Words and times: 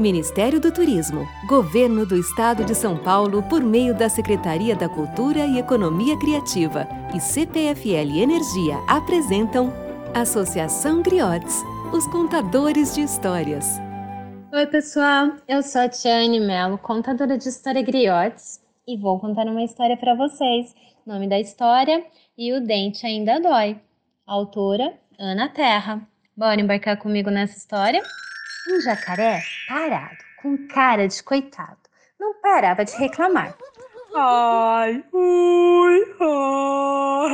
Ministério 0.00 0.58
do 0.58 0.72
Turismo, 0.72 1.28
Governo 1.46 2.06
do 2.06 2.16
Estado 2.16 2.64
de 2.64 2.74
São 2.74 2.96
Paulo 2.96 3.42
por 3.42 3.62
meio 3.62 3.94
da 3.94 4.08
Secretaria 4.08 4.74
da 4.74 4.88
Cultura 4.88 5.44
e 5.44 5.58
Economia 5.58 6.18
Criativa 6.18 6.88
e 7.14 7.20
CPFL 7.20 8.18
Energia 8.18 8.78
apresentam 8.88 9.70
Associação 10.14 11.02
Griotes, 11.02 11.54
os 11.92 12.06
contadores 12.06 12.94
de 12.94 13.02
histórias. 13.02 13.78
Oi, 14.50 14.66
pessoal. 14.68 15.32
Eu 15.46 15.62
sou 15.62 15.82
a 15.82 15.88
Tiane 15.90 16.40
Mello, 16.40 16.78
contadora 16.78 17.36
de 17.36 17.48
história 17.50 17.82
Griotes, 17.82 18.58
e 18.88 18.96
vou 18.96 19.20
contar 19.20 19.44
uma 19.44 19.62
história 19.62 19.98
para 19.98 20.14
vocês. 20.14 20.74
Nome 21.06 21.28
da 21.28 21.38
história 21.38 22.02
e 22.38 22.54
o 22.54 22.60
dente 22.60 23.06
ainda 23.06 23.38
dói. 23.38 23.78
Autora 24.26 24.94
Ana 25.18 25.50
Terra. 25.50 26.00
Bora 26.34 26.58
embarcar 26.58 26.96
comigo 26.96 27.28
nessa 27.30 27.58
história? 27.58 28.02
Um 28.68 28.80
jacaré 28.80 29.42
parado, 29.66 30.18
com 30.42 30.68
cara 30.68 31.08
de 31.08 31.22
coitado, 31.22 31.78
não 32.18 32.34
parava 32.40 32.84
de 32.84 32.94
reclamar. 32.96 33.56
Ai, 34.14 35.02
ui, 35.12 36.16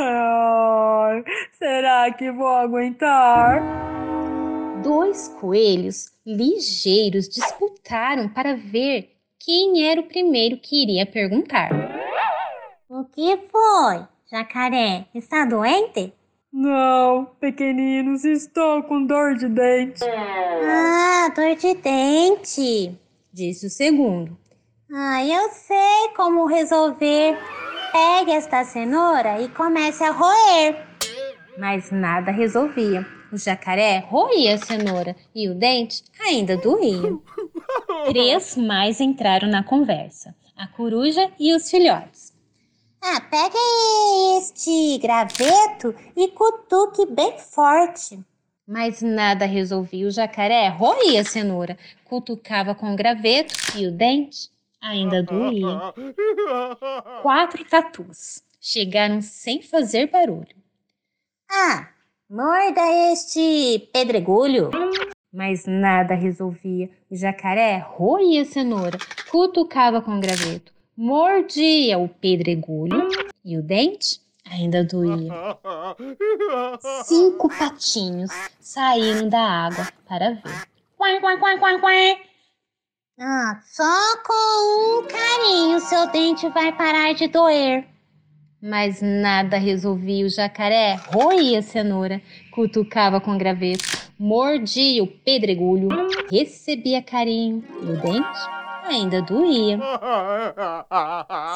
ai, 0.07 1.25
será 1.53 2.13
que 2.13 2.31
vou 2.31 2.49
aguentar? 2.49 3.61
Dois 4.83 5.29
coelhos 5.41 6.13
ligeiros 6.25 7.29
disputaram 7.29 8.29
para 8.29 8.55
ver 8.55 9.17
quem 9.41 9.89
era 9.91 10.01
o 10.01 10.07
primeiro 10.07 10.59
que 10.59 10.83
iria 10.83 11.07
perguntar. 11.07 11.71
O 12.89 13.05
que 13.05 13.37
foi? 13.51 14.07
Jacaré, 14.31 15.07
está 15.15 15.45
doente? 15.45 16.13
Não, 16.59 17.27
pequeninos, 17.39 18.25
estou 18.25 18.83
com 18.85 19.05
dor 19.05 19.35
de 19.35 19.47
dente. 19.47 20.03
Ah, 20.03 21.31
dor 21.37 21.55
de 21.55 21.75
dente, 21.75 22.99
disse 23.31 23.67
o 23.67 23.71
segundo. 23.71 24.35
Ah, 24.91 25.23
eu 25.23 25.51
sei 25.51 26.15
como 26.17 26.47
resolver. 26.47 27.37
Pegue 27.93 28.31
esta 28.31 28.65
cenoura 28.65 29.39
e 29.43 29.51
comece 29.51 30.03
a 30.03 30.11
roer. 30.13 30.83
Mas 31.59 31.91
nada 31.91 32.31
resolvia. 32.31 33.07
O 33.31 33.37
jacaré 33.37 33.99
roía 33.99 34.55
a 34.55 34.59
cenoura 34.59 35.15
e 35.35 35.51
o 35.51 35.55
dente 35.55 36.05
ainda 36.19 36.57
doía. 36.57 37.19
Três 38.09 38.57
mais 38.57 38.99
entraram 38.99 39.49
na 39.49 39.63
conversa: 39.63 40.35
a 40.57 40.67
coruja 40.67 41.31
e 41.39 41.55
os 41.55 41.69
filhotes. 41.71 42.26
Ah, 43.09 43.21
pega 43.21 43.57
este 44.37 44.99
graveto 44.99 45.95
e 46.17 46.27
cutuque 46.27 47.07
bem 47.07 47.39
forte. 47.39 48.19
Mas 48.67 49.01
nada 49.01 49.47
resolvia. 49.47 50.09
O 50.09 50.11
jacaré 50.11 50.67
roía 50.69 51.21
a 51.21 51.25
cenoura, 51.25 51.79
cutucava 52.05 52.75
com 52.75 52.93
o 52.93 52.97
graveto 52.97 53.55
e 53.77 53.87
o 53.87 53.93
dente 53.93 54.51
ainda 54.81 55.23
doía. 55.23 55.95
Quatro 57.23 57.65
tatus 57.67 58.43
chegaram 58.61 59.23
sem 59.23 59.63
fazer 59.63 60.11
barulho. 60.11 60.57
Ah, 61.49 61.89
morda 62.29 63.13
este 63.13 63.89
pedregulho. 63.93 64.73
Mas 65.33 65.65
nada 65.65 66.17
resolvia. 66.17 66.91
O 67.09 67.15
jacaré 67.15 67.79
roía 67.79 68.43
a 68.43 68.45
cenoura, 68.45 68.99
cutucava 69.31 70.03
com 70.03 70.17
o 70.17 70.21
graveto, 70.21 70.73
mordia 70.97 71.99
o 71.99 72.09
pedregulho 72.09 73.09
e 73.45 73.59
o 73.59 73.63
dente 73.63 74.21
ainda 74.51 74.83
doía. 74.83 75.31
Cinco 77.05 77.49
patinhos 77.49 78.31
saíram 78.61 79.29
da 79.29 79.41
água 79.41 79.89
para 80.09 80.31
ver. 80.31 80.67
Quai, 80.97 81.21
quai, 81.21 81.39
quai, 81.39 81.59
quai, 81.59 81.81
quai. 81.81 82.19
Ah, 83.19 83.61
só 83.65 83.85
com 84.27 85.01
um 85.01 85.07
carinho 85.07 85.81
seu 85.81 86.11
dente 86.11 86.49
vai 86.51 86.73
parar 86.77 87.15
de 87.15 87.29
doer. 87.29 87.87
Mas 88.61 89.01
nada 89.03 89.59
resolvia. 89.59 90.25
O 90.25 90.31
jacaré 90.31 90.95
roía 90.95 91.59
a 91.59 91.63
cenoura, 91.63 92.23
cutucava 92.51 93.21
com 93.21 93.37
graveto, 93.37 93.85
mordia 94.19 95.03
o 95.03 95.07
pedregulho, 95.07 95.89
recebia 96.31 97.03
carinho 97.03 97.63
e 97.83 97.85
o 97.85 98.01
dente 98.01 98.56
ainda 98.87 99.23
doía. 99.23 99.79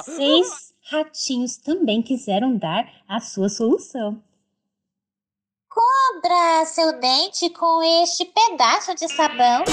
Seis 0.02 0.74
ratinhos 0.90 1.56
também 1.56 2.02
quiseram 2.02 2.56
dar 2.56 2.90
a 3.08 3.20
sua 3.20 3.48
solução. 3.48 4.22
Cobra 5.68 6.64
seu 6.66 6.98
dente 7.00 7.48
com 7.50 7.82
este 8.02 8.24
pedaço 8.24 8.94
de 8.94 9.08
sabão. 9.08 9.64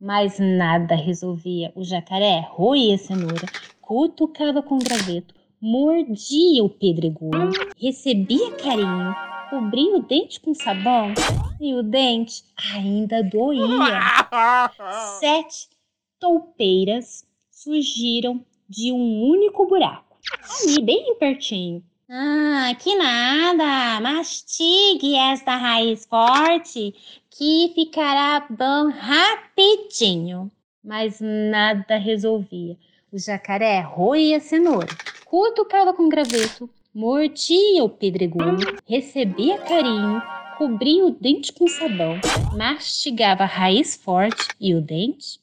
Mas 0.00 0.38
nada 0.38 0.94
resolvia. 0.94 1.72
O 1.74 1.84
jacaré 1.84 2.46
roía 2.50 2.94
a 2.94 2.98
cenoura, 2.98 3.46
cutucava 3.80 4.62
com 4.62 4.78
graveto, 4.78 5.34
mordia 5.60 6.64
o 6.64 6.70
pedregulho, 6.70 7.50
recebia 7.76 8.52
carinho, 8.52 9.14
cobria 9.50 9.96
o 9.96 10.02
dente 10.02 10.40
com 10.40 10.54
sabão 10.54 11.12
e 11.60 11.74
o 11.74 11.82
dente 11.82 12.44
ainda 12.74 13.22
doía. 13.22 14.00
Sete 15.20 15.68
toupeiras 16.18 17.24
surgiram 17.50 18.44
de 18.68 18.92
um 18.92 19.22
único 19.22 19.66
buraco, 19.66 20.16
ali 20.60 20.82
bem 20.82 21.16
pertinho. 21.16 21.82
Ah, 22.10 22.74
que 22.78 22.94
nada! 22.96 24.00
Mastigue 24.00 25.14
esta 25.14 25.56
raiz 25.56 26.06
forte 26.06 26.94
que 27.30 27.72
ficará 27.74 28.46
bom 28.48 28.90
rapidinho. 28.90 30.50
Mas 30.82 31.20
nada 31.20 31.98
resolvia. 31.98 32.78
O 33.12 33.18
jacaré 33.18 33.80
roía 33.80 34.36
a 34.36 34.40
cenoura, 34.40 34.88
cutucava 35.24 35.92
com 35.92 36.08
graveto, 36.08 36.68
mordia 36.94 37.84
o 37.84 37.88
pedregulho, 37.88 38.78
recebia 38.86 39.58
carinho, 39.58 40.22
cobria 40.56 41.04
o 41.04 41.10
dente 41.10 41.52
com 41.52 41.66
sabão, 41.68 42.20
mastigava 42.54 43.44
a 43.44 43.46
raiz 43.46 43.96
forte 43.96 44.48
e 44.60 44.74
o 44.74 44.80
dente 44.80 45.40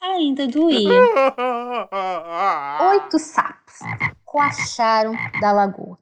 ainda 0.00 0.46
doía. 0.46 0.90
Oito 2.90 3.18
sapos 3.18 3.78
coacharam 4.24 5.14
da 5.40 5.52
lagoa. 5.52 5.98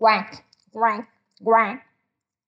Guac, 0.00 0.42
guac, 0.72 1.06
guac. 1.40 1.82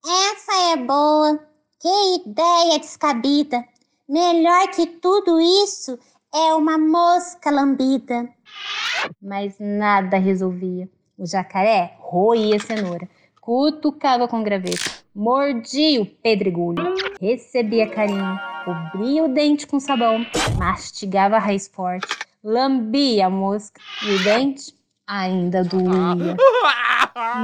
Essa 0.05 0.73
é 0.73 0.77
boa. 0.77 1.39
Que 1.81 2.17
ideia 2.27 2.79
descabida. 2.79 3.65
Melhor 4.09 4.69
que 4.69 4.87
tudo 4.87 5.41
isso 5.41 5.99
é 6.35 6.55
uma 6.55 6.79
mosca 6.79 7.51
lambida. 7.51 8.29
Mas 9.21 9.57
nada 9.59 10.19
resolvia. 10.19 10.89
O 11.19 11.27
jacaré 11.27 11.95
roía 12.01 12.57
a 12.57 12.59
cenoura, 12.59 13.09
cutucava 13.41 14.27
com 14.27 14.43
graveto, 14.43 15.05
mordia 15.15 16.01
o 16.03 16.07
pedregulho, 16.07 16.95
recebia 17.21 17.89
carinho, 17.89 18.39
cobria 18.65 19.25
o 19.25 19.29
dente 19.29 19.67
com 19.67 19.81
sabão, 19.81 20.25
mastigava 20.57 21.37
a 21.37 21.39
raiz 21.39 21.69
forte, 21.69 22.07
lambia 22.43 23.27
a 23.27 23.31
mosca 23.31 23.81
e 24.05 24.15
o 24.15 24.25
dente 24.25 24.75
ainda 25.07 25.65
doía. 25.65 26.37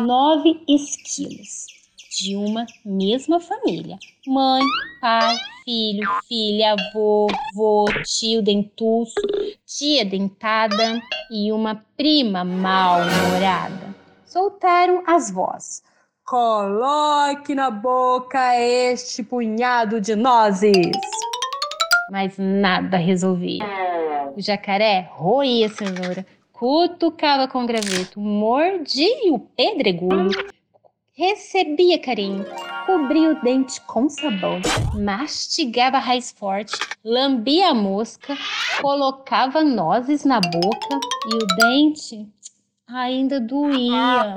Nove 0.06 0.60
esquilos 0.68 1.66
de 2.20 2.36
uma 2.36 2.66
mesma 2.84 3.40
família: 3.40 3.98
mãe, 4.26 4.62
pai, 5.00 5.36
filho, 5.64 6.08
filha, 6.26 6.74
avô, 6.74 7.26
vô, 7.54 7.84
tio 8.04 8.42
dentuço, 8.42 9.14
tia 9.66 10.04
dentada 10.04 11.00
e 11.30 11.52
uma 11.52 11.84
prima 11.96 12.44
mal-humorada. 12.44 13.94
Soltaram 14.24 15.02
as 15.06 15.30
vozes. 15.30 15.82
Coloque 16.28 17.54
na 17.54 17.70
boca 17.70 18.54
este 18.54 19.22
punhado 19.22 19.98
de 19.98 20.14
nozes. 20.14 20.92
Mas 22.10 22.36
nada 22.36 22.98
resolvia. 22.98 23.64
O 24.36 24.38
jacaré 24.38 25.08
roía 25.10 25.68
a 25.68 25.70
cenoura, 25.70 26.26
cutucava 26.52 27.48
com 27.48 27.64
graveto, 27.64 28.20
mordia 28.20 29.32
o 29.32 29.38
pedregulho, 29.38 30.52
recebia 31.14 31.98
carinho, 31.98 32.44
cobria 32.84 33.30
o 33.30 33.42
dente 33.42 33.80
com 33.86 34.06
sabão, 34.10 34.60
mastigava 34.92 35.96
a 35.96 36.00
raiz 36.00 36.30
forte, 36.30 36.76
lambia 37.02 37.70
a 37.70 37.74
mosca, 37.74 38.36
colocava 38.82 39.64
nozes 39.64 40.26
na 40.26 40.42
boca 40.42 41.00
e 41.26 41.34
o 41.36 41.46
dente 41.56 42.28
ainda 42.88 43.40
doía. 43.40 44.36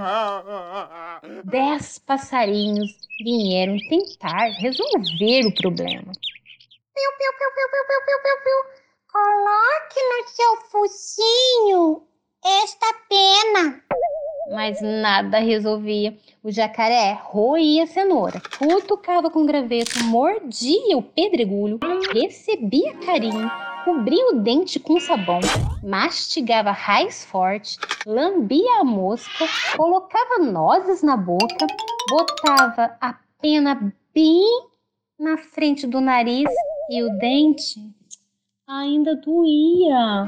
Dez 1.45 1.99
passarinhos 1.99 2.91
vieram 3.23 3.77
tentar 3.89 4.49
resolver 4.59 5.45
o 5.47 5.55
problema. 5.55 6.11
Piu, 6.93 7.11
piu, 7.17 7.31
piu, 7.37 7.49
piu, 7.55 7.67
piu, 7.71 7.83
piu, 7.87 8.01
piu, 8.05 8.19
piu, 8.23 8.37
piu. 8.43 8.59
Coloque 9.11 9.99
no 10.09 10.27
seu 10.29 10.55
focinho 10.69 12.07
esta 12.43 12.93
pena. 13.09 13.81
mas 14.51 14.81
nada 14.81 15.39
resolvia. 15.39 16.17
O 16.43 16.51
jacaré 16.51 17.13
roía 17.23 17.83
a 17.83 17.87
cenoura, 17.87 18.41
cutucava 18.57 19.29
com 19.29 19.45
graveto, 19.45 20.03
mordia 20.05 20.97
o 20.97 21.03
pedregulho, 21.03 21.79
recebia 22.13 22.93
carinho, 23.05 23.49
cobria 23.83 24.29
o 24.29 24.39
dente 24.39 24.79
com 24.79 24.99
sabão, 24.99 25.39
mastigava 25.83 26.71
raiz 26.71 27.25
forte, 27.25 27.77
lambia 28.05 28.79
a 28.79 28.83
mosca, 28.83 29.45
colocava 29.75 30.39
nozes 30.39 31.01
na 31.01 31.17
boca, 31.17 31.67
botava 32.09 32.95
a 33.01 33.15
pena 33.41 33.93
bem 34.13 34.67
na 35.19 35.37
frente 35.37 35.85
do 35.87 36.01
nariz 36.01 36.49
e 36.89 37.03
o 37.03 37.17
dente 37.17 37.79
ainda 38.67 39.15
doía. 39.15 40.25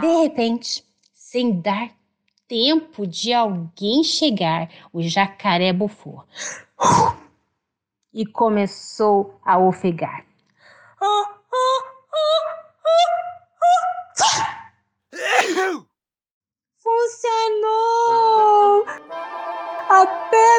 De 0.00 0.22
repente, 0.22 0.84
sem 1.14 1.60
dar 1.60 1.90
tempo 2.48 3.06
de 3.06 3.32
alguém 3.32 4.04
chegar, 4.04 4.68
o 4.92 5.00
jacaré 5.02 5.72
bufou 5.72 6.24
e 8.12 8.26
começou 8.26 9.38
a 9.42 9.58
ofegar. 9.58 10.26
Funcionou! 11.02 11.31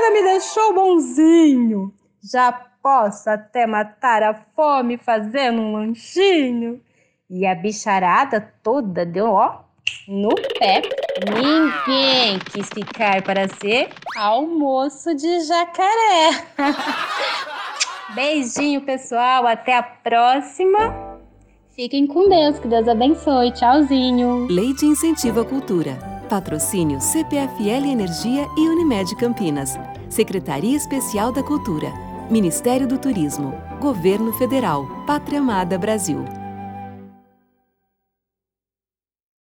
Pena 0.03 0.11
me 0.11 0.23
deixou 0.23 0.73
bonzinho. 0.73 1.94
Já 2.21 2.51
posso 2.81 3.29
até 3.29 3.65
matar 3.65 4.23
a 4.23 4.33
fome 4.55 4.97
fazendo 4.97 5.61
um 5.61 5.73
lanchinho. 5.73 6.81
E 7.29 7.45
a 7.45 7.55
bicharada 7.55 8.53
toda 8.61 9.05
deu 9.05 9.27
ó 9.27 9.61
no 10.07 10.29
pé. 10.59 10.81
Ninguém 11.25 12.39
quis 12.51 12.67
ficar 12.69 13.21
para 13.21 13.47
ser 13.47 13.89
almoço 14.17 15.15
de 15.15 15.41
jacaré. 15.41 16.45
Beijinho, 18.13 18.81
pessoal. 18.81 19.47
Até 19.47 19.77
a 19.77 19.83
próxima. 19.83 21.19
Fiquem 21.75 22.06
com 22.06 22.29
Deus. 22.29 22.59
Que 22.59 22.67
Deus 22.67 22.88
abençoe. 22.88 23.51
Tchauzinho. 23.51 24.47
Lei 24.49 24.73
de 24.73 24.85
Incentivo 24.85 25.41
à 25.41 25.45
Cultura. 25.45 25.97
Patrocínio 26.29 27.01
CPFL 27.01 27.85
Energia 27.91 28.47
e 28.57 28.67
Unimed 28.67 29.15
Campinas. 29.15 29.77
Secretaria 30.13 30.77
Especial 30.77 31.31
da 31.31 31.42
Cultura. 31.42 31.92
Ministério 32.30 32.88
do 32.88 33.00
Turismo. 33.00 33.51
Governo 33.81 34.31
Federal. 34.33 34.86
Pátria 35.07 35.39
Amada 35.39 35.75
Brasil. 35.75 36.24